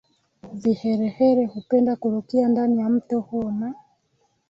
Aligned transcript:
viherehere 0.53 1.45
hupenda 1.45 1.95
kurukia 1.95 2.47
ndani 2.47 2.79
ya 2.79 2.89
mto 2.89 3.19
huo 3.19 3.51
na 3.51 3.73